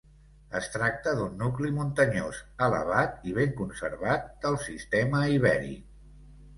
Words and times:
Es 0.59 0.69
tracta 0.75 1.13
d'un 1.19 1.35
nucli 1.41 1.69
muntanyós 1.75 2.41
elevat 2.71 3.31
i 3.33 3.37
ben 3.39 3.55
conservat 3.63 4.29
del 4.45 4.61
sistema 4.69 5.27
Ibèric. 5.41 5.91